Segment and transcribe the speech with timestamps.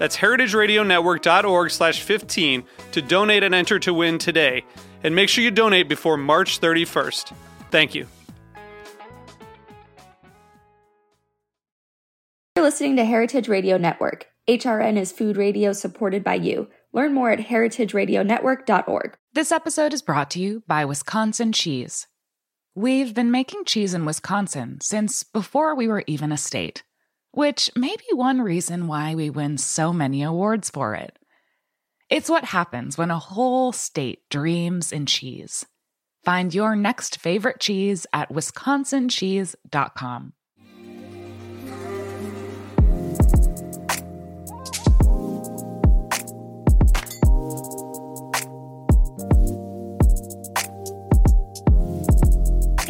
[0.00, 4.64] That's heritageradionetwork.org slash 15 to donate and enter to win today.
[5.04, 7.34] And make sure you donate before March 31st.
[7.70, 8.06] Thank you.
[12.56, 14.26] You're listening to Heritage Radio Network.
[14.48, 16.70] HRN is food radio supported by you.
[16.94, 19.16] Learn more at heritageradionetwork.org.
[19.34, 22.06] This episode is brought to you by Wisconsin Cheese.
[22.74, 26.84] We've been making cheese in Wisconsin since before we were even a state,
[27.32, 31.18] which may be one reason why we win so many awards for it.
[32.08, 35.66] It's what happens when a whole state dreams in cheese.
[36.24, 40.32] Find your next favorite cheese at wisconsincheese.com.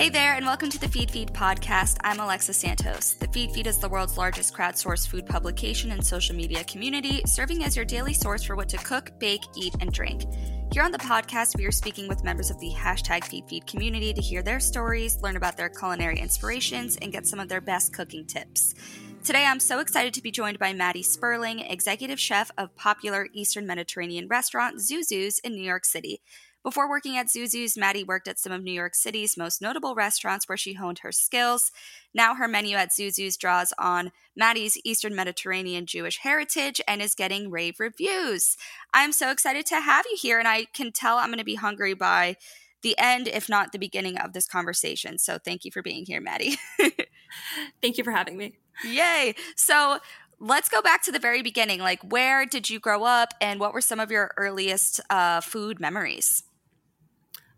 [0.01, 1.99] Hey there, and welcome to the Feedfeed podcast.
[2.03, 3.13] I'm Alexa Santos.
[3.13, 7.77] The Feedfeed is the world's largest crowdsourced food publication and social media community, serving as
[7.77, 10.25] your daily source for what to cook, bake, eat, and drink.
[10.73, 14.23] Here on the podcast, we are speaking with members of the hashtag Feedfeed community to
[14.23, 18.25] hear their stories, learn about their culinary inspirations, and get some of their best cooking
[18.25, 18.75] tips.
[19.23, 23.67] Today, I'm so excited to be joined by Maddie Sperling, executive chef of popular Eastern
[23.67, 26.23] Mediterranean restaurant Zou Zou's in New York City.
[26.63, 29.95] Before working at Zou Zou's, Maddie worked at some of New York City's most notable
[29.95, 31.73] restaurants where she honed her skills.
[32.13, 37.15] Now her menu at Zou Zou's draws on Maddie's Eastern Mediterranean Jewish heritage and is
[37.15, 38.59] getting rave reviews.
[38.93, 41.55] I'm so excited to have you here, and I can tell I'm going to be
[41.55, 42.37] hungry by
[42.83, 45.19] the end, if not the beginning of this conversation.
[45.19, 46.57] So thank you for being here, Maddie.
[47.83, 48.59] thank you for having me.
[48.85, 49.35] Yay.
[49.57, 49.99] So
[50.39, 51.81] let's go back to the very beginning.
[51.81, 55.81] Like, where did you grow up, and what were some of your earliest uh, food
[55.81, 56.45] memories?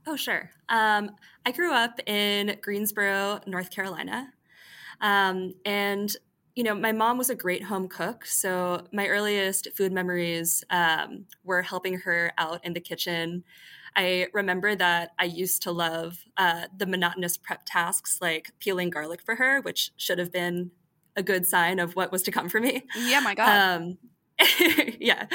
[0.06, 0.50] Oh, sure.
[0.68, 1.10] Um,
[1.46, 4.32] I grew up in Greensboro, North Carolina.
[5.00, 6.14] Um, and,
[6.54, 8.26] you know, my mom was a great home cook.
[8.26, 13.44] So my earliest food memories um, were helping her out in the kitchen.
[13.94, 19.22] I remember that I used to love uh, the monotonous prep tasks like peeling garlic
[19.22, 20.70] for her, which should have been
[21.14, 22.84] a good sign of what was to come for me.
[22.96, 23.48] Yeah, my God.
[23.48, 23.98] Um,
[24.98, 25.26] yeah.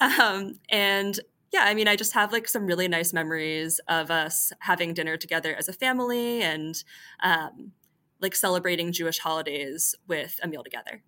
[0.00, 1.18] Um, and
[1.52, 5.16] yeah, I mean, I just have like some really nice memories of us having dinner
[5.16, 6.82] together as a family and
[7.22, 7.72] um,
[8.20, 11.02] like celebrating Jewish holidays with a meal together.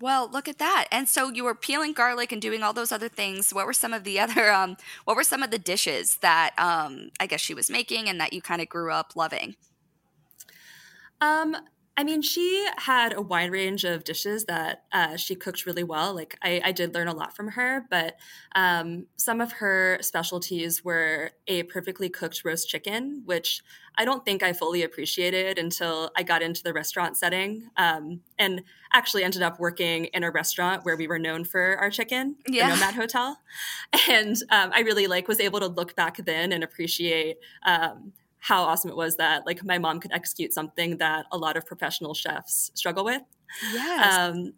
[0.00, 0.86] Well, look at that.
[0.90, 3.54] And so you were peeling garlic and doing all those other things.
[3.54, 7.10] What were some of the other um what were some of the dishes that um
[7.20, 9.54] I guess she was making and that you kind of grew up loving?
[11.20, 11.56] Um
[11.94, 16.14] I mean, she had a wide range of dishes that uh, she cooked really well.
[16.14, 18.16] Like, I, I, did learn a lot from her, but
[18.54, 23.62] um, some of her specialties were a perfectly cooked roast chicken, which
[23.98, 28.62] I don't think I fully appreciated until I got into the restaurant setting um, and
[28.94, 32.70] actually ended up working in a restaurant where we were known for our chicken, yeah.
[32.70, 33.38] the Nomad Hotel.
[34.08, 38.64] And um, I really like was able to look back then and appreciate um, how
[38.64, 42.12] awesome it was that like my mom could execute something that a lot of professional
[42.12, 43.22] chefs struggle with.
[43.72, 44.18] Yes.
[44.18, 44.52] Um,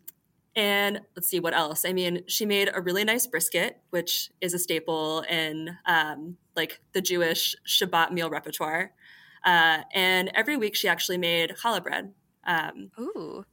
[0.56, 1.84] and let's see what else.
[1.84, 6.80] I mean, she made a really nice brisket, which is a staple in um, like
[6.94, 8.92] the Jewish Shabbat meal repertoire.
[9.44, 12.14] Uh, and every week she actually made challah bread,
[12.46, 13.44] um, Ooh.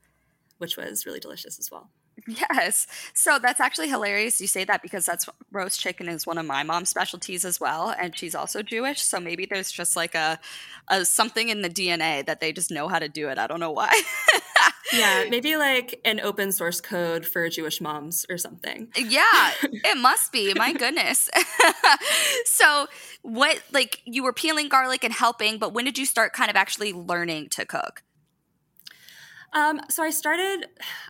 [0.60, 1.90] which was really delicious as well.
[2.52, 2.88] Yes.
[3.14, 6.64] So that's actually hilarious you say that because that's roast chicken is one of my
[6.64, 10.40] mom's specialties as well and she's also Jewish, so maybe there's just like a,
[10.88, 13.38] a something in the DNA that they just know how to do it.
[13.38, 13.92] I don't know why.
[14.94, 18.90] yeah, maybe like an open source code for Jewish moms or something.
[18.98, 20.54] Uh, yeah, it must be.
[20.54, 21.30] My goodness.
[22.46, 22.88] so,
[23.22, 26.56] what like you were peeling garlic and helping, but when did you start kind of
[26.56, 28.04] actually learning to cook?
[29.54, 30.68] Um, so I started,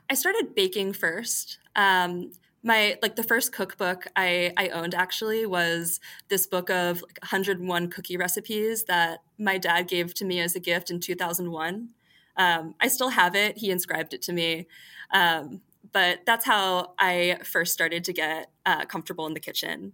[0.10, 2.32] I started baking first, um,
[2.64, 6.00] my like the first cookbook I I owned actually was
[6.30, 10.60] this book of like 101 cookie recipes that my dad gave to me as a
[10.60, 11.90] gift in 2001.
[12.38, 13.58] Um, I still have it.
[13.58, 14.68] He inscribed it to me.
[15.12, 15.62] Um,
[15.92, 19.94] but that's how I first started to get uh, comfortable in the kitchen.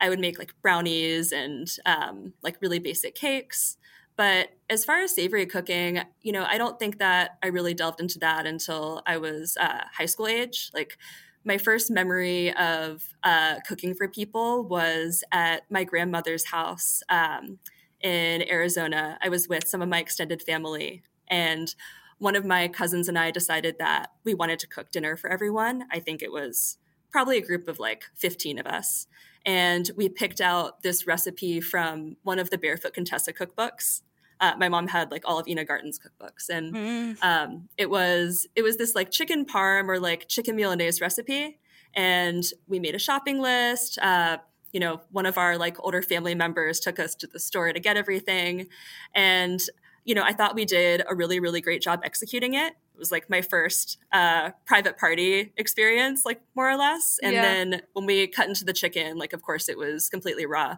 [0.00, 3.76] I would make like brownies and um, like really basic cakes.
[4.16, 8.00] But as far as savory cooking, you know, I don't think that I really delved
[8.00, 10.70] into that until I was uh, high school age.
[10.72, 10.98] Like
[11.44, 17.58] my first memory of uh, cooking for people was at my grandmother's house um,
[18.00, 19.18] in Arizona.
[19.22, 21.74] I was with some of my extended family, and
[22.18, 25.84] one of my cousins and I decided that we wanted to cook dinner for everyone.
[25.90, 26.78] I think it was
[27.10, 29.06] probably a group of like 15 of us.
[29.46, 34.00] And we picked out this recipe from one of the Barefoot Contessa cookbooks
[34.40, 37.22] uh, my mom had like all of Ina Garten's cookbooks, and mm.
[37.22, 41.58] um, it was it was this like chicken parm or like chicken milanese recipe,
[41.94, 43.98] and we made a shopping list.
[43.98, 44.38] Uh,
[44.72, 47.80] you know, one of our like older family members took us to the store to
[47.80, 48.66] get everything,
[49.14, 49.60] and
[50.04, 52.74] you know, I thought we did a really really great job executing it.
[52.94, 57.18] It was like my first uh, private party experience, like more or less.
[57.22, 57.42] And yeah.
[57.42, 60.76] then when we cut into the chicken, like of course it was completely raw.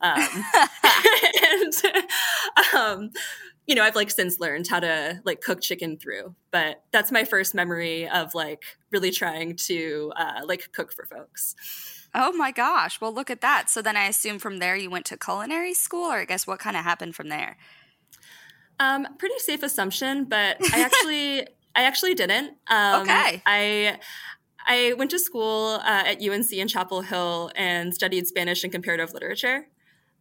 [0.00, 0.18] Um,
[1.42, 1.74] and
[2.74, 3.10] um,
[3.66, 7.24] you know, I've like since learned how to like cook chicken through, but that's my
[7.24, 11.54] first memory of like really trying to uh, like cook for folks.
[12.14, 13.00] Oh my gosh.
[13.00, 13.68] Well, look at that.
[13.70, 16.60] So then I assume from there you went to culinary school, or I guess what
[16.60, 17.56] kind of happened from there?
[18.78, 22.56] Um, pretty safe assumption, but I actually I actually didn't.
[22.68, 23.42] Um, okay.
[23.46, 23.98] I
[24.66, 29.12] I went to school uh, at UNC in Chapel Hill and studied Spanish and comparative
[29.12, 29.66] literature,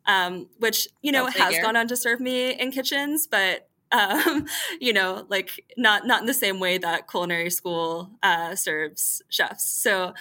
[0.06, 4.46] um, which you know has gone on to serve me in kitchens, but um,
[4.82, 9.66] you know, like not not in the same way that culinary school uh, serves chefs.
[9.66, 10.14] So,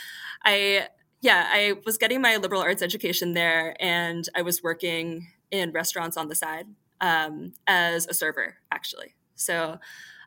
[0.44, 0.88] I
[1.20, 6.16] yeah, I was getting my liberal arts education there, and I was working in restaurants
[6.16, 6.66] on the side
[7.00, 9.14] um, as a server, actually.
[9.34, 9.78] So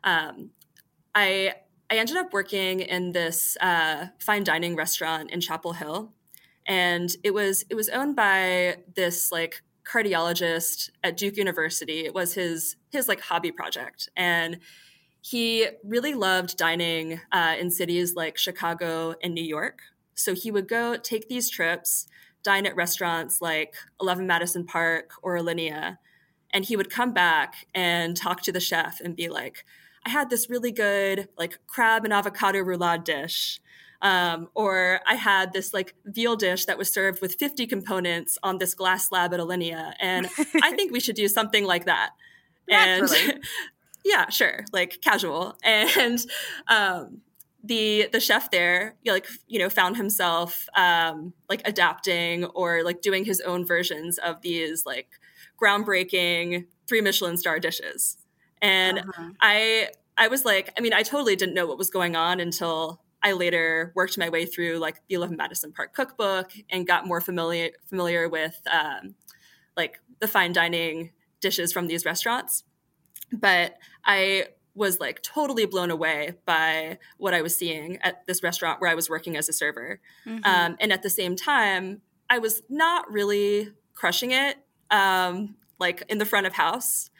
[0.04, 0.50] um,
[1.16, 1.54] I
[1.90, 6.12] I ended up working in this uh, fine dining restaurant in Chapel Hill,
[6.66, 12.04] and it was it was owned by this like cardiologist at Duke University.
[12.04, 14.58] It was his his like hobby project, and
[15.22, 19.80] he really loved dining uh, in cities like Chicago and New York.
[20.14, 22.06] So he would go take these trips,
[22.42, 25.98] dine at restaurants like 11 Madison Park or Alinea,
[26.52, 29.64] and he would come back and talk to the chef and be like
[30.06, 33.60] i had this really good like crab and avocado roulade dish
[34.02, 38.58] um, or i had this like veal dish that was served with 50 components on
[38.58, 40.28] this glass slab at alinea and
[40.62, 42.10] i think we should do something like that.
[42.68, 43.08] And
[44.04, 45.56] yeah sure like casual.
[45.62, 46.18] And
[46.66, 47.20] um,
[47.62, 53.24] the the chef there like you know found himself um, like adapting or like doing
[53.24, 55.08] his own versions of these like
[55.60, 58.16] groundbreaking three Michelin star dishes.
[58.62, 59.30] And uh-huh.
[59.40, 63.02] I I was like, I mean, I totally didn't know what was going on until
[63.22, 67.20] I later worked my way through like the 11 Madison Park cookbook and got more
[67.20, 69.14] familiar familiar with um,
[69.76, 71.10] like the fine dining
[71.40, 72.64] dishes from these restaurants.
[73.32, 78.80] But I was like totally blown away by what I was seeing at this restaurant
[78.80, 80.00] where I was working as a server.
[80.26, 80.44] Mm-hmm.
[80.44, 84.56] Um, and at the same time, I was not really crushing it
[84.90, 87.10] um, like in the front of house.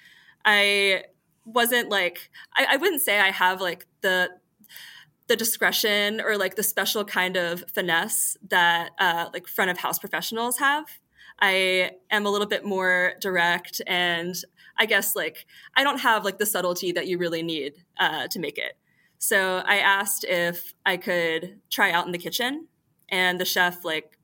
[0.44, 1.04] I
[1.46, 4.30] wasn't like I, I wouldn't say I have like the
[5.28, 9.98] the discretion or like the special kind of finesse that uh, like front of house
[9.98, 10.84] professionals have.
[11.40, 14.34] I am a little bit more direct and
[14.78, 18.38] I guess like I don't have like the subtlety that you really need uh, to
[18.38, 18.74] make it.
[19.18, 22.68] So I asked if I could try out in the kitchen,
[23.08, 24.18] and the chef like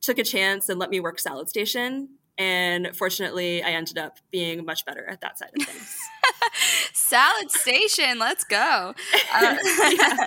[0.00, 4.64] took a chance and let me work salad station and fortunately, I ended up being
[4.64, 5.96] much better at that side of things.
[6.92, 8.94] Salad Station, let's go!
[9.34, 9.56] Uh,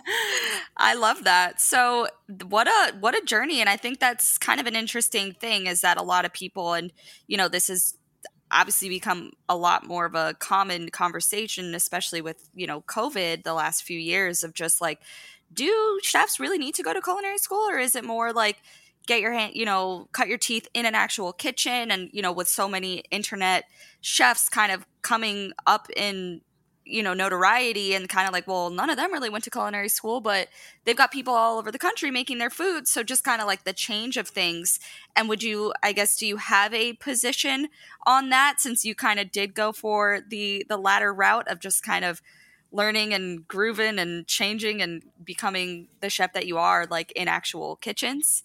[0.77, 1.61] I love that.
[1.61, 2.07] So,
[2.47, 5.81] what a what a journey, and I think that's kind of an interesting thing is
[5.81, 6.91] that a lot of people, and
[7.27, 7.95] you know, this has
[8.51, 13.53] obviously become a lot more of a common conversation, especially with you know COVID the
[13.53, 14.99] last few years of just like,
[15.53, 18.57] do chefs really need to go to culinary school, or is it more like
[19.07, 21.91] get your hand, you know, cut your teeth in an actual kitchen.
[21.91, 23.65] And, you know, with so many internet
[24.01, 26.41] chefs kind of coming up in,
[26.87, 29.89] you know, notoriety and kind of like, well, none of them really went to culinary
[29.89, 30.49] school, but
[30.83, 32.87] they've got people all over the country making their food.
[32.87, 34.79] So just kind of like the change of things.
[35.15, 37.69] And would you, I guess, do you have a position
[38.05, 41.83] on that since you kind of did go for the the latter route of just
[41.83, 42.21] kind of
[42.71, 47.77] learning and grooving and changing and becoming the chef that you are like in actual
[47.77, 48.43] kitchens?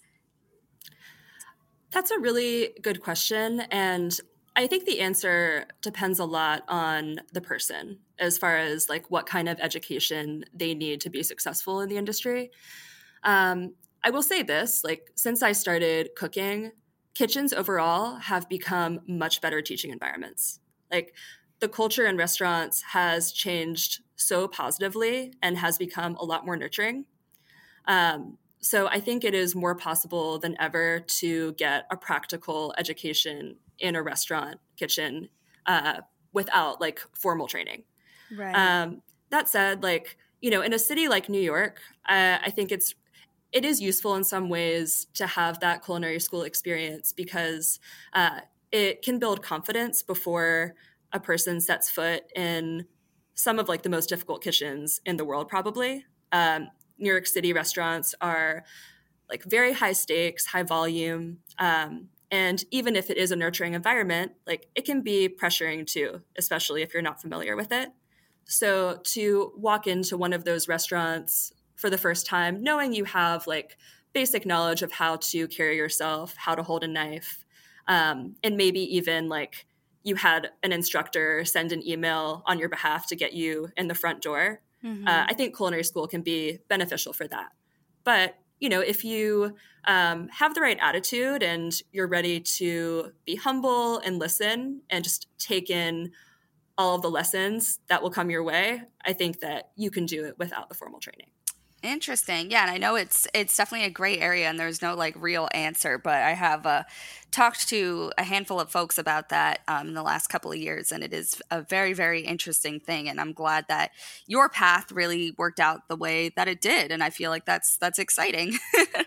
[1.91, 3.61] That's a really good question.
[3.71, 4.17] And
[4.55, 9.25] I think the answer depends a lot on the person as far as like what
[9.25, 12.51] kind of education they need to be successful in the industry.
[13.23, 16.71] Um, I will say this like, since I started cooking,
[17.13, 20.59] kitchens overall have become much better teaching environments.
[20.89, 21.13] Like,
[21.59, 27.05] the culture in restaurants has changed so positively and has become a lot more nurturing.
[27.85, 33.55] Um, so I think it is more possible than ever to get a practical education
[33.79, 35.29] in a restaurant kitchen
[35.65, 36.01] uh,
[36.31, 37.83] without like formal training.
[38.35, 38.53] Right.
[38.53, 39.01] Um,
[39.31, 42.93] that said, like you know, in a city like New York, uh, I think it's
[43.51, 47.79] it is useful in some ways to have that culinary school experience because
[48.13, 48.39] uh,
[48.71, 50.73] it can build confidence before
[51.11, 52.85] a person sets foot in
[53.33, 56.05] some of like the most difficult kitchens in the world, probably.
[56.31, 56.69] Um,
[57.01, 58.63] New York City restaurants are
[59.29, 61.37] like very high stakes, high volume.
[61.57, 66.21] Um, and even if it is a nurturing environment, like it can be pressuring too,
[66.37, 67.89] especially if you're not familiar with it.
[68.45, 73.47] So to walk into one of those restaurants for the first time, knowing you have
[73.47, 73.77] like
[74.13, 77.45] basic knowledge of how to carry yourself, how to hold a knife,
[77.87, 79.65] um, and maybe even like
[80.03, 83.95] you had an instructor send an email on your behalf to get you in the
[83.95, 85.07] front door Mm-hmm.
[85.07, 87.49] Uh, I think culinary school can be beneficial for that.
[88.03, 93.35] But you know, if you um, have the right attitude and you're ready to be
[93.35, 96.11] humble and listen and just take in
[96.77, 100.25] all of the lessons that will come your way, I think that you can do
[100.25, 101.31] it without the formal training.
[101.83, 102.51] Interesting.
[102.51, 105.49] Yeah, and I know it's it's definitely a gray area and there's no like real
[105.51, 106.83] answer, but I have uh,
[107.31, 110.91] talked to a handful of folks about that um, in the last couple of years
[110.91, 113.91] and it is a very very interesting thing and I'm glad that
[114.27, 117.77] your path really worked out the way that it did and I feel like that's
[117.77, 118.59] that's exciting.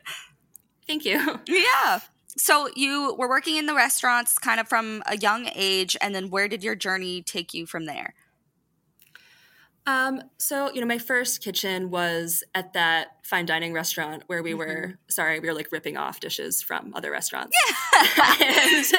[0.87, 1.40] Thank you.
[1.47, 2.00] Yeah.
[2.37, 6.31] So you were working in the restaurants kind of from a young age and then
[6.31, 8.14] where did your journey take you from there?
[9.86, 14.50] Um, so you know, my first kitchen was at that fine dining restaurant where we
[14.50, 14.58] mm-hmm.
[14.58, 17.54] were sorry, we were like ripping off dishes from other restaurants.
[17.68, 18.34] Yeah.
[18.40, 18.94] and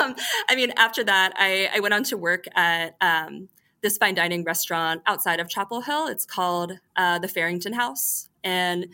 [0.00, 0.16] um,
[0.48, 3.48] I mean, after that, I, I went on to work at um,
[3.82, 6.06] this fine dining restaurant outside of Chapel Hill.
[6.06, 8.86] It's called uh, the Fearrington House, and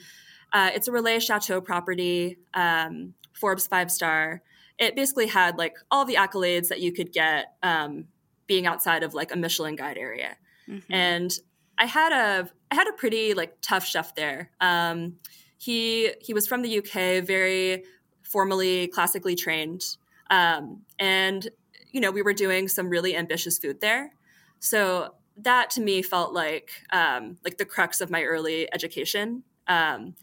[0.53, 4.43] uh, it's a Relais Chateau property, um, Forbes five star.
[4.81, 8.07] It basically had like all the accolades that you could get um,
[8.49, 10.37] being outside of like a Michelin guide area.
[10.69, 10.93] Mm-hmm.
[10.93, 11.39] And
[11.79, 14.51] I had a I had a pretty like tough chef there.
[14.61, 15.17] Um,
[15.59, 17.85] he he was from the UK, very
[18.23, 19.85] formally classically trained,
[20.31, 21.49] um, and
[21.91, 24.13] you know we were doing some really ambitious food there.
[24.61, 29.43] So that to me felt like um, like the crux of my early education.
[29.67, 30.15] Um,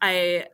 [0.00, 0.46] I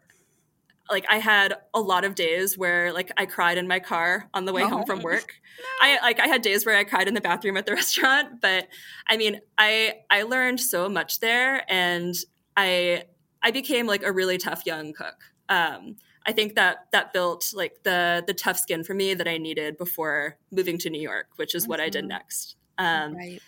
[0.91, 4.45] like I had a lot of days where like I cried in my car on
[4.45, 4.69] the way oh.
[4.69, 5.35] home from work.
[5.81, 8.69] I like I had days where I cried in the bathroom at the restaurant, but
[9.09, 12.15] I mean, I I learned so much there and
[12.57, 13.05] I
[13.43, 15.17] I became like a really tough young cook.
[15.49, 19.39] Um, I think that that built like the the tough skin for me that I
[19.39, 21.71] needed before moving to New York, which is mm-hmm.
[21.71, 22.09] what I did mm-hmm.
[22.09, 22.57] next.
[22.79, 23.41] Um, right.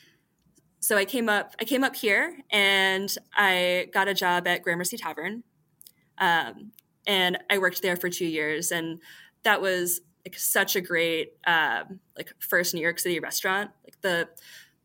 [0.81, 4.97] So I came up I came up here and I got a job at Gramercy
[4.97, 5.43] Tavern.
[6.19, 6.73] Um,
[7.07, 9.01] and I worked there for two years, and
[9.43, 13.71] that was like such a great um, like first New York City restaurant.
[13.85, 14.29] Like the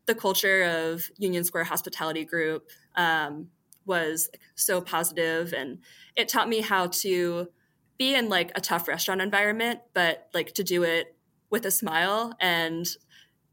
[0.06, 3.48] the culture of Union Square Hospitality Group um,
[3.86, 5.78] was like, so positive, and
[6.16, 7.48] it taught me how to
[7.98, 11.14] be in like a tough restaurant environment, but like to do it
[11.50, 12.88] with a smile and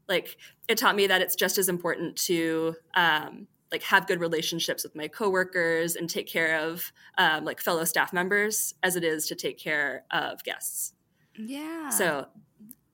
[0.08, 0.36] like
[0.68, 4.94] it taught me that it's just as important to um, like have good relationships with
[4.94, 9.34] my coworkers and take care of um, like fellow staff members as it is to
[9.34, 10.92] take care of guests.
[11.36, 11.90] Yeah.
[11.90, 12.26] So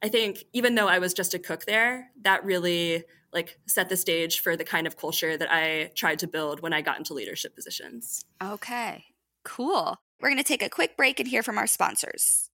[0.03, 3.97] I think even though I was just a cook there, that really like set the
[3.97, 7.15] stage for the kind of culture that I tried to build when I got into
[7.15, 8.25] leadership positions.
[8.43, 9.05] Okay.
[9.45, 9.97] Cool.
[10.21, 12.51] We're going to take a quick break and hear from our sponsors.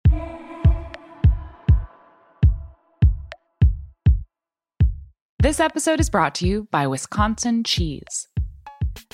[5.42, 8.28] This episode is brought to you by Wisconsin Cheese.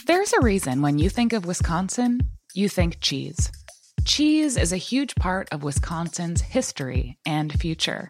[0.08, 2.20] There's a reason when you think of Wisconsin,
[2.56, 3.52] you think cheese.
[4.06, 8.10] Cheese is a huge part of Wisconsin's history and future.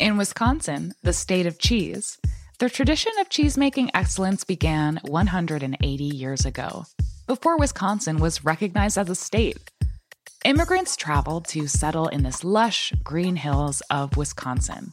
[0.00, 2.18] In Wisconsin, the state of cheese,
[2.58, 6.86] the tradition of cheesemaking excellence began 180 years ago,
[7.28, 9.70] before Wisconsin was recognized as a state.
[10.44, 14.92] Immigrants traveled to settle in this lush green hills of Wisconsin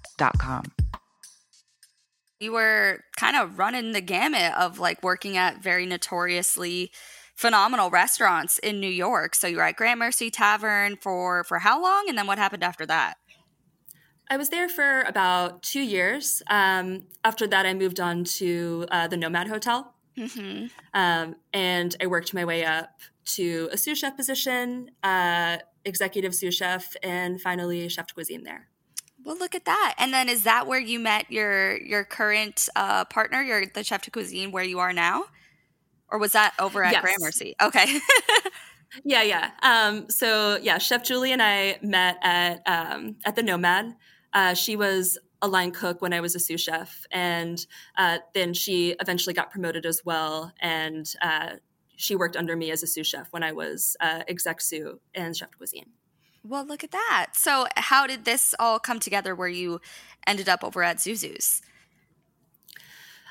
[2.39, 6.91] You were kind of running the gamut of like working at very notoriously
[7.35, 9.35] phenomenal restaurants in New York.
[9.35, 12.85] So you were at Gramercy Tavern for for how long, and then what happened after
[12.85, 13.15] that?
[14.29, 16.41] I was there for about two years.
[16.49, 20.67] Um, after that, I moved on to uh, the Nomad Hotel, mm-hmm.
[20.93, 23.01] um, and I worked my way up
[23.35, 28.70] to a sous chef position, uh, executive sous chef, and finally chef de cuisine there.
[29.23, 29.95] Well, look at that!
[29.97, 34.03] And then is that where you met your your current uh, partner, your the chef
[34.03, 35.25] de cuisine, where you are now?
[36.11, 37.01] or was that over at yes.
[37.01, 37.55] Gramercy?
[37.61, 37.99] Okay.
[39.03, 39.51] yeah, yeah.
[39.63, 43.95] Um, so yeah, Chef Julie and I met at um, at the Nomad.
[44.33, 47.65] Uh, she was a line cook when I was a sous chef, and
[47.97, 51.53] uh, then she eventually got promoted as well, and uh,
[51.95, 55.35] she worked under me as a sous chef when I was uh, exec sous and
[55.35, 55.89] chef de cuisine.
[56.43, 57.29] Well, look at that.
[57.33, 59.35] So, how did this all come together?
[59.35, 59.79] Where you
[60.25, 61.61] ended up over at Zou Zou's?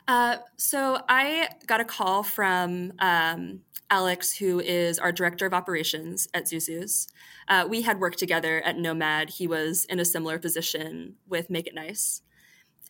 [0.06, 6.28] Uh, so I got a call from um, Alex, who is our director of operations
[6.34, 7.08] at Zou Zou's.
[7.48, 9.30] Uh, we had worked together at Nomad.
[9.30, 12.22] He was in a similar position with Make It Nice.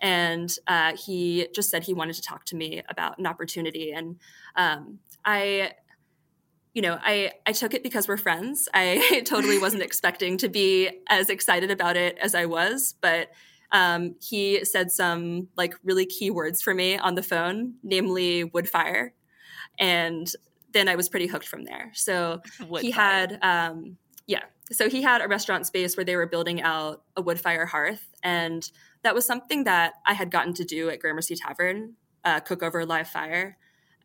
[0.00, 3.92] And uh, he just said he wanted to talk to me about an opportunity.
[3.92, 4.16] And
[4.56, 5.72] um, I,
[6.74, 8.68] you know, I, I took it because we're friends.
[8.72, 13.28] I totally wasn't expecting to be as excited about it as I was, but
[13.72, 18.68] um, he said some like really key words for me on the phone, namely wood
[18.68, 19.14] fire.
[19.78, 20.30] And
[20.72, 21.90] then I was pretty hooked from there.
[21.94, 23.28] So wood he fire.
[23.28, 23.96] had, um,
[24.26, 24.42] yeah.
[24.72, 28.06] So he had a restaurant space where they were building out a wood fire hearth.
[28.22, 28.68] And
[29.02, 32.85] that was something that I had gotten to do at Gramercy Tavern, uh, cook over
[32.87, 33.56] live fire.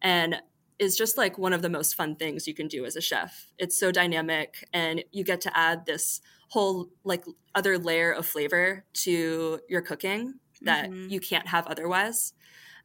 [0.01, 0.41] And
[0.77, 3.47] is just like one of the most fun things you can do as a chef.
[3.57, 8.85] It's so dynamic and you get to add this whole like other layer of flavor
[8.93, 11.09] to your cooking that mm-hmm.
[11.09, 12.33] you can't have otherwise.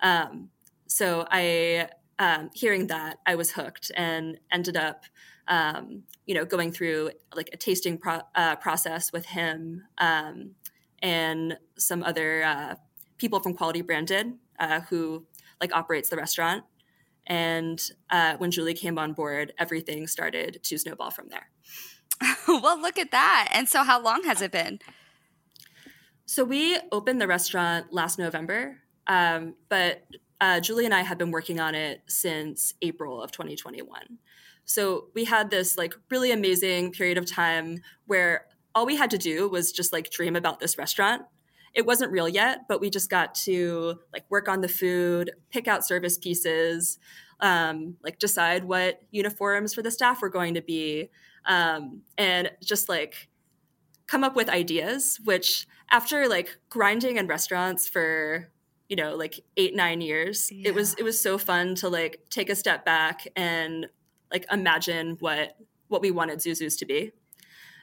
[0.00, 0.50] Um,
[0.86, 5.04] so I, um, hearing that, I was hooked and ended up,
[5.48, 10.52] um, you know, going through like a tasting pro- uh, process with him um,
[11.02, 12.74] and some other uh,
[13.18, 15.26] people from Quality Branded uh, who
[15.60, 16.64] like operates the restaurant.
[17.30, 21.48] And uh, when Julie came on board, everything started to snowball from there.
[22.48, 23.48] well, look at that.
[23.52, 24.80] And so, how long has it been?
[26.26, 30.02] So, we opened the restaurant last November, um, but
[30.40, 34.18] uh, Julie and I have been working on it since April of 2021.
[34.64, 39.18] So, we had this like really amazing period of time where all we had to
[39.18, 41.22] do was just like dream about this restaurant.
[41.74, 45.68] It wasn't real yet, but we just got to like work on the food, pick
[45.68, 46.98] out service pieces,
[47.40, 51.10] um, like decide what uniforms for the staff were going to be,
[51.46, 53.28] um, and just like
[54.06, 55.20] come up with ideas.
[55.24, 58.50] Which after like grinding in restaurants for
[58.88, 60.68] you know like eight nine years, yeah.
[60.68, 63.86] it was it was so fun to like take a step back and
[64.32, 65.56] like imagine what
[65.88, 67.12] what we wanted Zou Zou's to be.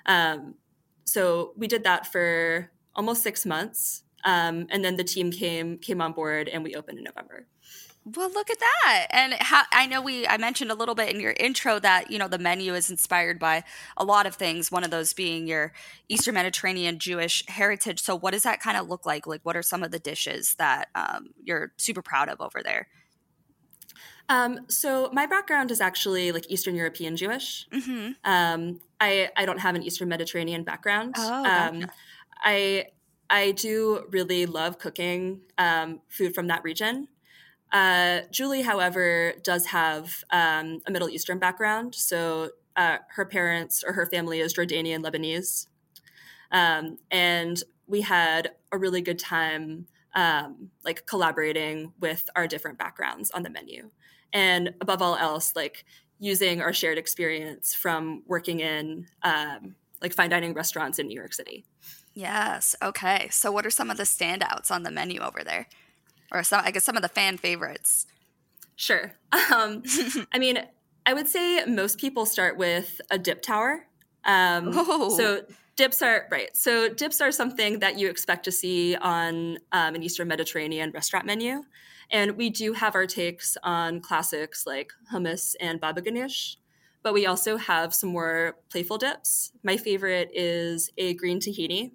[0.06, 0.56] Um,
[1.04, 6.02] so we did that for almost six months, um, and then the team came came
[6.02, 7.48] on board, and we opened in November.
[8.16, 9.08] Well, look at that.
[9.10, 12.18] And how, I know we I mentioned a little bit in your intro that, you
[12.18, 13.66] know, the menu is inspired by
[13.98, 15.74] a lot of things, one of those being your
[16.08, 18.00] Eastern Mediterranean Jewish heritage.
[18.00, 19.28] So what does that kind of look like?
[19.28, 22.88] Like what are some of the dishes that um, you're super proud of over there?
[24.30, 27.68] Um, so my background is actually like Eastern European Jewish.
[27.74, 28.12] Mm-hmm.
[28.24, 31.16] Um, I I don't have an Eastern Mediterranean background.
[31.18, 31.90] Oh, gotcha.
[32.42, 32.88] I
[33.30, 37.08] I do really love cooking um, food from that region.
[37.72, 41.94] Uh, Julie, however, does have um, a Middle Eastern background.
[41.96, 45.68] So uh, her parents or her family is Jordanian Lebanese.
[46.52, 53.30] Um, and we had a really good time um, like collaborating with our different backgrounds
[53.32, 53.90] on the menu.
[54.32, 55.86] And above all else, like
[56.20, 61.34] using our shared experience from working in um, like fine dining restaurants in New York
[61.34, 61.66] City.
[62.18, 62.76] Yes.
[62.82, 63.28] Okay.
[63.32, 65.68] So, what are some of the standouts on the menu over there?
[66.32, 68.06] or some I guess some of the fan favorites.
[68.76, 69.14] Sure.
[69.54, 69.84] Um,
[70.34, 70.60] I mean,
[71.06, 73.86] I would say most people start with a dip tower.
[74.26, 75.16] Um, oh.
[75.16, 75.44] So
[75.76, 76.56] dips are right.
[76.56, 81.26] So dips are something that you expect to see on um, an Eastern Mediterranean restaurant
[81.26, 81.64] menu,
[82.10, 86.58] And we do have our takes on classics like hummus and baba ganoush,
[87.04, 89.52] but we also have some more playful dips.
[89.64, 91.92] My favorite is a green tahini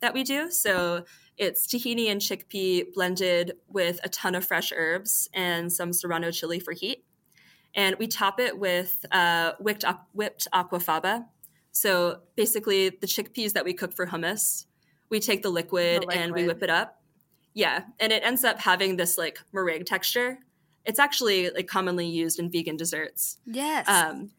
[0.00, 0.50] that we do.
[0.50, 1.04] So
[1.36, 6.58] it's tahini and chickpea blended with a ton of fresh herbs and some serrano chili
[6.58, 7.04] for heat.
[7.74, 11.26] And we top it with uh, whipped, whipped aquafaba.
[11.72, 14.64] So basically, the chickpeas that we cook for hummus,
[15.10, 16.16] we take the liquid, the liquid.
[16.16, 16.98] and we whip it up
[17.58, 20.38] yeah, and it ends up having this like meringue texture.
[20.84, 23.38] It's actually like commonly used in vegan desserts.
[23.46, 23.88] Yes.
[23.88, 24.30] Um,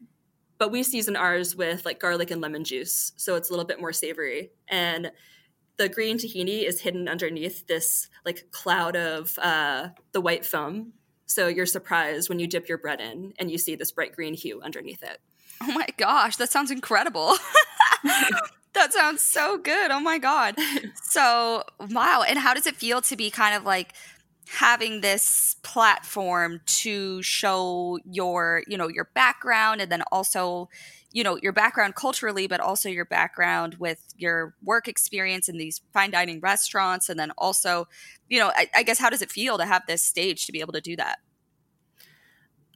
[0.56, 3.78] but we season ours with like garlic and lemon juice, so it's a little bit
[3.78, 4.52] more savory.
[4.68, 5.12] And
[5.80, 10.92] the green tahini is hidden underneath this like cloud of uh, the white foam.
[11.24, 14.34] So you're surprised when you dip your bread in and you see this bright green
[14.34, 15.16] hue underneath it.
[15.62, 17.34] Oh my gosh, that sounds incredible.
[18.74, 19.90] that sounds so good.
[19.90, 20.54] Oh my God.
[21.02, 22.24] so, wow.
[22.28, 23.94] And how does it feel to be kind of like
[24.48, 30.68] having this platform to show your, you know, your background and then also,
[31.12, 35.80] you know, your background culturally, but also your background with your work experience in these
[35.92, 37.08] fine dining restaurants.
[37.08, 37.88] And then also,
[38.28, 40.60] you know, I, I guess how does it feel to have this stage to be
[40.60, 41.18] able to do that?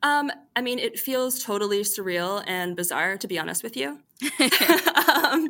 [0.02, 4.00] Um, I mean, it feels totally surreal and bizarre, to be honest with you.
[5.16, 5.48] um,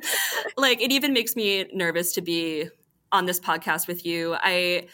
[0.56, 2.68] like, it even makes me nervous to be
[3.10, 4.36] on this podcast with you.
[4.38, 4.88] I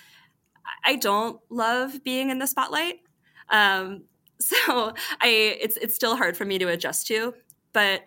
[0.85, 3.01] I don't love being in the spotlight,
[3.49, 4.05] um,
[4.41, 7.35] so I it's it's still hard for me to adjust to.
[7.73, 8.03] But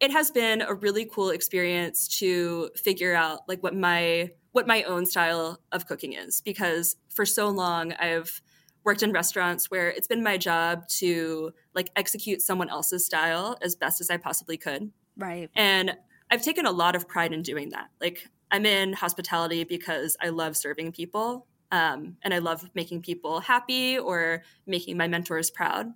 [0.00, 4.82] it has been a really cool experience to figure out like what my what my
[4.84, 8.40] own style of cooking is because for so long I've
[8.84, 13.74] worked in restaurants where it's been my job to like execute someone else's style as
[13.74, 14.92] best as I possibly could.
[15.16, 15.50] Right.
[15.56, 15.96] And
[16.30, 17.88] I've taken a lot of pride in doing that.
[18.00, 23.40] Like I'm in hospitality because I love serving people um, and I love making people
[23.40, 25.86] happy or making my mentors proud.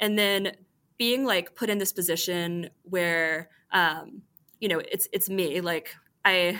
[0.00, 0.52] And then
[0.98, 4.22] being like put in this position where um,
[4.60, 6.58] you know it's it's me like I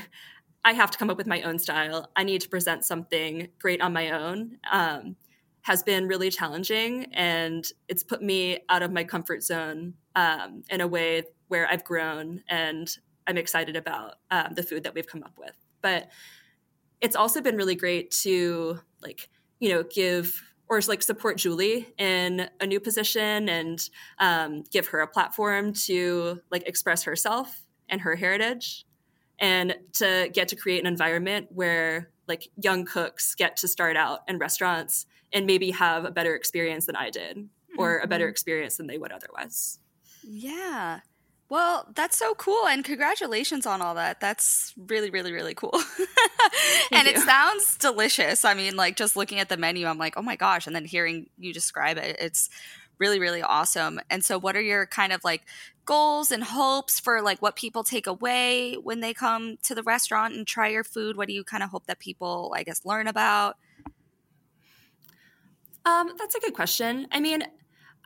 [0.65, 2.11] I have to come up with my own style.
[2.17, 4.59] I need to present something great on my own.
[4.71, 5.17] Um,
[5.67, 10.81] has been really challenging and it's put me out of my comfort zone um, in
[10.81, 12.89] a way where I've grown and
[13.27, 15.57] I'm excited about um, the food that we've come up with.
[15.83, 16.09] But
[17.01, 22.49] it's also been really great to like, you know, give or like support Julie in
[22.61, 28.17] a new position and um, give her a platform to like express herself and her
[28.17, 28.85] heritage
[29.39, 34.21] and to get to create an environment where like young cooks get to start out
[34.29, 37.81] in restaurants and maybe have a better experience than I did mm-hmm.
[37.81, 38.31] or a better mm-hmm.
[38.31, 39.79] experience than they would otherwise.
[40.23, 41.01] Yeah.
[41.49, 44.21] Well, that's so cool and congratulations on all that.
[44.21, 45.75] That's really really really cool.
[46.93, 47.15] and you.
[47.15, 48.45] it sounds delicious.
[48.45, 50.85] I mean, like just looking at the menu, I'm like, "Oh my gosh." And then
[50.85, 52.51] hearing you describe it, it's
[52.99, 54.01] really really awesome.
[54.11, 55.43] And so what are your kind of like
[55.85, 60.35] goals and hopes for like what people take away when they come to the restaurant
[60.35, 61.17] and try your food?
[61.17, 63.57] What do you kind of hope that people I guess learn about?
[65.85, 67.07] Um, that's a good question.
[67.13, 67.45] I mean,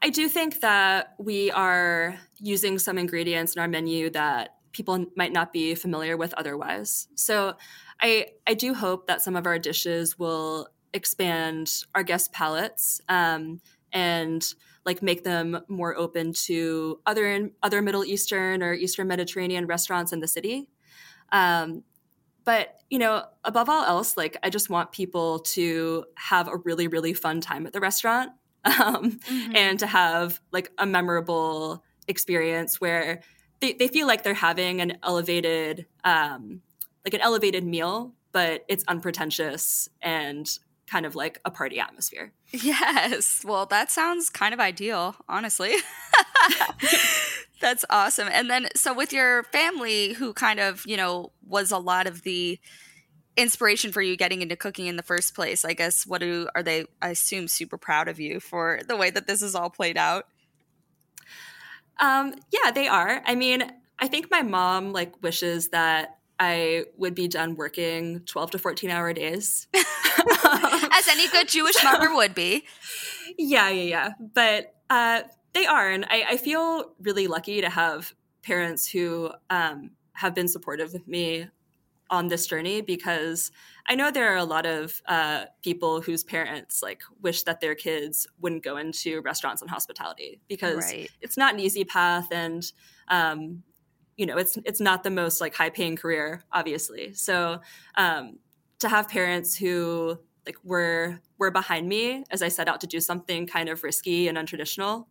[0.02, 5.32] I do think that we are using some ingredients in our menu that people might
[5.32, 7.08] not be familiar with otherwise.
[7.14, 7.54] So
[8.00, 13.60] I I do hope that some of our dishes will expand our guest palates um,
[13.92, 14.54] and
[14.86, 20.20] like make them more open to other other Middle Eastern or Eastern Mediterranean restaurants in
[20.20, 20.68] the city.
[21.30, 21.84] Um,
[22.44, 26.88] but you know above all else like i just want people to have a really
[26.88, 28.32] really fun time at the restaurant
[28.64, 29.56] um, mm-hmm.
[29.56, 33.20] and to have like a memorable experience where
[33.60, 36.62] they, they feel like they're having an elevated um,
[37.04, 43.44] like an elevated meal but it's unpretentious and kind of like a party atmosphere yes
[43.46, 45.74] well that sounds kind of ideal honestly
[47.60, 48.28] That's awesome.
[48.32, 52.22] And then, so with your family, who kind of, you know, was a lot of
[52.22, 52.58] the
[53.40, 56.62] inspiration for you getting into cooking in the first place, I guess, what do, are
[56.62, 59.96] they, I assume, super proud of you for the way that this is all played
[59.96, 60.26] out?
[61.98, 63.22] Um, yeah, they are.
[63.26, 68.52] I mean, I think my mom like wishes that I would be done working 12
[68.52, 69.68] to 14 hour days.
[69.74, 72.64] As any good Jewish so, mother would be.
[73.36, 74.10] Yeah, yeah, yeah.
[74.34, 75.22] But uh,
[75.52, 80.48] they are, and I, I feel really lucky to have parents who um, have been
[80.48, 81.48] supportive of me
[82.10, 83.50] on this journey because
[83.86, 87.74] I know there are a lot of uh, people whose parents like wish that their
[87.74, 91.10] kids wouldn't go into restaurants and hospitality because right.
[91.20, 92.70] it's not an easy path and
[93.08, 93.62] um,
[94.16, 97.60] you know it's it's not the most like high paying career obviously so
[97.96, 98.38] um,
[98.80, 103.00] to have parents who like were were behind me as I set out to do
[103.00, 105.06] something kind of risky and untraditional.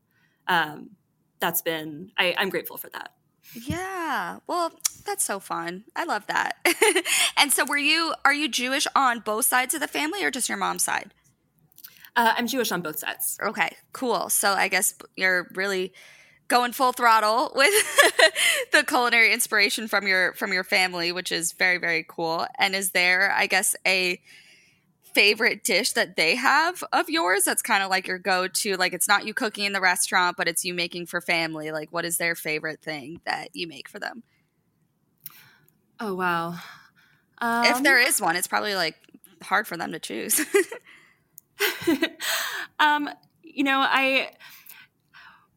[0.48, 0.92] Um,
[1.40, 3.14] that's been I, I'm grateful for that.
[3.54, 4.40] Yeah.
[4.48, 4.72] Well,
[5.10, 5.86] that's so fun.
[5.96, 6.58] I love that.
[7.38, 10.48] and so were you are you Jewish on both sides of the family or just
[10.48, 11.14] your mom's side?
[12.16, 13.38] Uh, I'm Jewish on both sides.
[13.42, 14.30] Okay, cool.
[14.30, 15.94] So I guess you're really
[16.48, 17.74] going full throttle with
[18.72, 22.46] the culinary inspiration from your from your family, which is very very cool.
[22.60, 24.22] And is there, I guess, a
[25.16, 29.08] favorite dish that they have of yours that's kind of like your go-to like it's
[29.08, 32.18] not you cooking in the restaurant but it's you making for family like what is
[32.18, 34.22] their favorite thing that you make for them
[36.00, 36.56] oh wow.
[37.42, 38.96] Um, if there is one it's probably like
[39.42, 40.42] hard for them to choose.
[42.80, 43.10] Um
[43.44, 44.32] you know i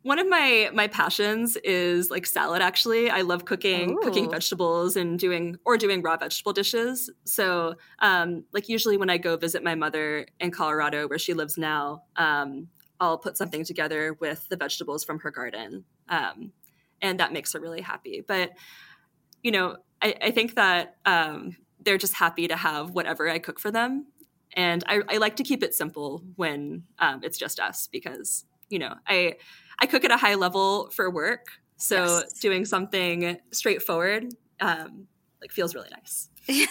[0.02, 3.09] one of my my passions is like salad actually.
[3.09, 4.00] I love cooking Ooh.
[4.02, 7.09] cooking vegetables and doing or doing raw vegetable dishes.
[7.24, 11.57] So um, like usually when i go visit my mother in colorado where she lives
[11.57, 12.66] now um,
[12.98, 16.50] i'll put something together with the vegetables from her garden um,
[17.00, 18.22] and that makes her really happy.
[18.26, 18.52] But
[19.42, 23.59] you know i, I think that um, they're just happy to have whatever i cook
[23.59, 24.07] for them
[24.55, 28.79] and i, I like to keep it simple when um, it's just us because you
[28.79, 29.37] know i
[29.83, 32.33] I cook at a high level for work, so yes.
[32.35, 35.09] doing something straightforward um,
[35.41, 36.29] like feels really nice.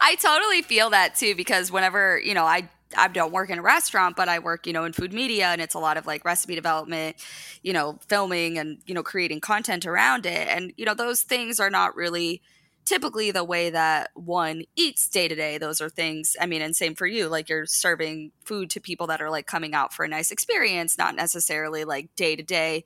[0.00, 3.62] I totally feel that too because whenever you know I I don't work in a
[3.62, 6.24] restaurant, but I work, you know, in food media and it's a lot of like
[6.24, 7.16] recipe development,
[7.62, 10.48] you know, filming and, you know, creating content around it.
[10.48, 12.42] And, you know, those things are not really
[12.84, 16.76] typically the way that one eats day to day those are things i mean and
[16.76, 20.04] same for you like you're serving food to people that are like coming out for
[20.04, 22.84] a nice experience not necessarily like day to day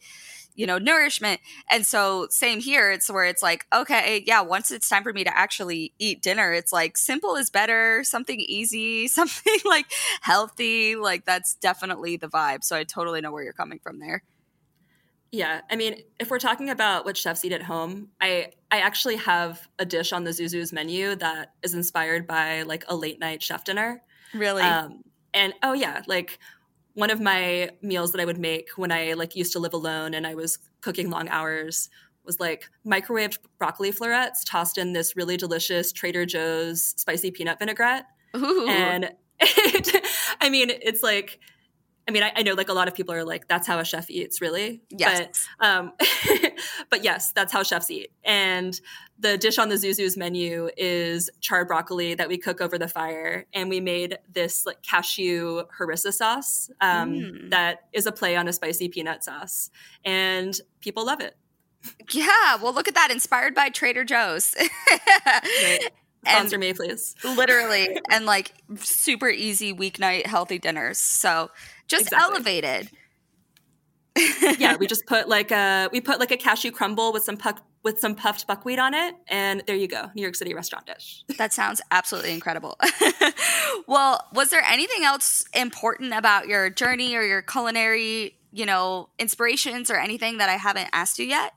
[0.59, 1.41] you know nourishment
[1.71, 5.23] and so same here it's where it's like okay yeah once it's time for me
[5.25, 9.87] to actually eat dinner it's like simple is better something easy something like
[10.21, 14.23] healthy like that's definitely the vibe so i totally know where you're coming from there
[15.31, 19.17] yeah, I mean, if we're talking about what chefs eat at home, I I actually
[19.17, 23.21] have a dish on the Zou Zou's menu that is inspired by like a late
[23.21, 24.01] night chef dinner.
[24.33, 24.63] Really?
[24.63, 25.03] Um,
[25.35, 26.39] and oh yeah, like
[26.99, 30.15] one of my meals that I would make when I like used to live alone
[30.15, 31.91] and I was cooking long hours
[32.25, 38.07] was like microwaved broccoli florets tossed in this really delicious Trader Joe's spicy peanut vinaigrette.
[38.37, 38.67] Ooh.
[38.69, 40.05] And it,
[40.41, 41.39] I mean, it's like
[42.09, 43.85] I mean, I, I, know like a lot of people are like, that's how a
[43.85, 44.81] chef eats, really.
[44.89, 45.47] Yes.
[45.59, 45.93] But, um,
[46.91, 48.11] but yes, that's how chefs eat.
[48.25, 48.81] And
[49.19, 52.89] the dish on the Zou Zou's menu is charred broccoli that we cook over the
[52.89, 53.45] fire.
[53.53, 57.51] And we made this like cashew harissa sauce um, mm.
[57.51, 59.71] that is a play on a spicy peanut sauce.
[60.03, 61.37] And people love it.
[62.11, 62.57] Yeah.
[62.57, 63.11] Well, look at that.
[63.11, 64.55] Inspired by Trader Joe's.
[65.27, 65.91] right.
[66.29, 67.15] Sponsor and me, please.
[67.25, 67.99] literally.
[68.11, 70.99] And like super easy weeknight healthy dinners.
[70.99, 71.51] So
[71.87, 72.35] just exactly.
[72.35, 72.91] elevated.
[74.59, 77.65] yeah, we just put like a we put like a cashew crumble with some puck
[77.85, 81.25] with some puffed buckwheat on it, and there you go, New York City restaurant dish.
[81.39, 82.79] that sounds absolutely incredible.
[83.87, 89.91] well, was there anything else important about your journey or your culinary, you know, inspirations
[89.91, 91.53] or anything that I haven't asked you yet?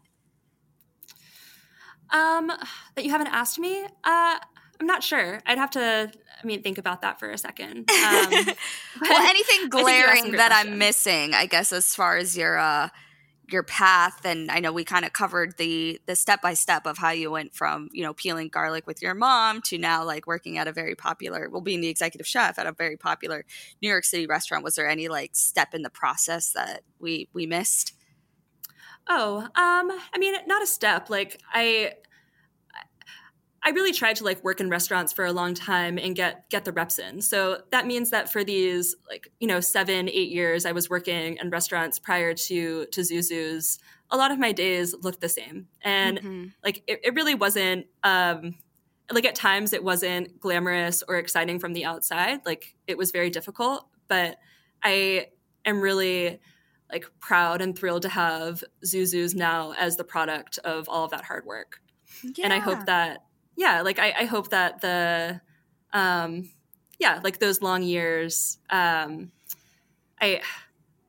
[2.11, 2.51] Um,
[2.95, 3.85] that you haven't asked me?
[4.03, 4.37] Uh,
[4.81, 5.43] I'm not sure.
[5.45, 6.11] I'd have to
[6.43, 7.87] I mean, think about that for a second.
[8.01, 8.45] Um,
[9.01, 10.71] well, anything glaring that questions.
[10.73, 12.89] I'm missing, I guess, as far as your uh,
[13.49, 16.97] your path, and I know we kind of covered the the step by step of
[16.97, 20.57] how you went from you know peeling garlic with your mom to now like working
[20.57, 23.45] at a very popular, well, being the executive chef at a very popular
[23.81, 24.63] New York City restaurant.
[24.63, 27.93] Was there any like step in the process that we we missed?
[29.07, 31.09] Oh, um, I mean, not a step.
[31.09, 31.93] Like I
[33.63, 36.65] I really tried to like work in restaurants for a long time and get get
[36.65, 37.21] the reps in.
[37.21, 41.37] So that means that for these like you know seven eight years I was working
[41.37, 43.79] in restaurants prior to to Zou Zou's.
[44.09, 46.45] A lot of my days looked the same, and mm-hmm.
[46.63, 47.85] like it, it, really wasn't.
[48.03, 48.55] Um,
[49.09, 52.39] like at times it wasn't glamorous or exciting from the outside.
[52.45, 54.37] Like it was very difficult, but
[54.83, 55.27] I
[55.65, 56.39] am really
[56.91, 61.11] like proud and thrilled to have Zou Zou's now as the product of all of
[61.11, 61.81] that hard work.
[62.23, 62.45] Yeah.
[62.45, 63.19] And I hope that
[63.55, 65.41] yeah, like I, I hope that the
[65.93, 66.49] um
[66.99, 69.31] yeah, like those long years, um
[70.21, 70.41] I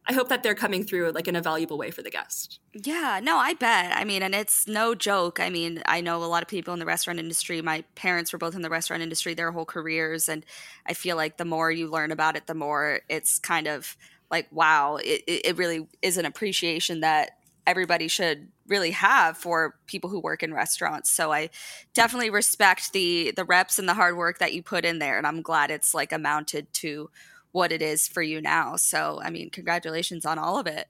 [0.06, 2.58] I hope that they're coming through like in a valuable way for the guest.
[2.74, 3.92] Yeah, no, I bet.
[3.96, 5.38] I mean, and it's no joke.
[5.38, 7.62] I mean, I know a lot of people in the restaurant industry.
[7.62, 10.28] My parents were both in the restaurant industry their whole careers.
[10.28, 10.44] And
[10.86, 13.96] I feel like the more you learn about it, the more it's kind of
[14.30, 17.32] like, wow, it, it really is an appreciation that
[17.66, 21.10] everybody should really have for people who work in restaurants.
[21.10, 21.50] So I
[21.94, 25.26] definitely respect the the reps and the hard work that you put in there and
[25.26, 27.10] I'm glad it's like amounted to
[27.52, 28.76] what it is for you now.
[28.76, 30.88] So I mean, congratulations on all of it.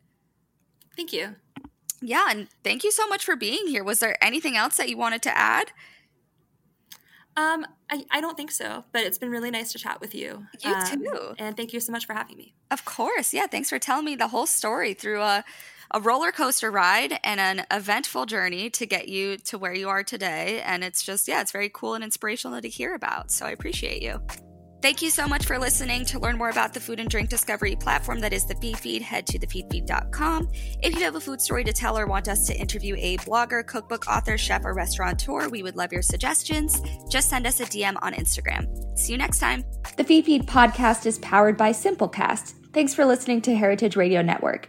[0.97, 1.37] Thank you.
[2.01, 3.85] Yeah, and thank you so much for being here.
[3.85, 5.73] Was there anything else that you wanted to add?
[7.37, 10.47] Um, I, I don't think so, but it's been really nice to chat with you.
[10.63, 11.35] You um, too.
[11.39, 12.55] And thank you so much for having me.
[12.71, 13.33] Of course.
[13.33, 13.47] Yeah.
[13.47, 15.45] Thanks for telling me the whole story through a,
[15.93, 20.03] a roller coaster ride and an eventful journey to get you to where you are
[20.03, 20.63] today.
[20.65, 23.31] And it's just, yeah, it's very cool and inspirational to hear about.
[23.31, 24.21] So I appreciate you.
[24.83, 26.05] Thank you so much for listening.
[26.07, 29.29] To learn more about the food and drink discovery platform that is the Feedfeed, head
[29.29, 30.49] to thefeedfeed.com.
[30.83, 33.65] If you have a food story to tell or want us to interview a blogger,
[33.65, 36.83] cookbook author, chef, or restaurateur, we would love your suggestions.
[37.09, 38.67] Just send us a DM on Instagram.
[38.99, 39.65] See you next time.
[39.97, 42.55] The Feedfeed podcast is powered by Simplecast.
[42.73, 44.69] Thanks for listening to Heritage Radio Network,